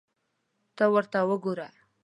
ته 0.75 0.83
ورته 0.93 1.19
وګوره! 1.29 1.67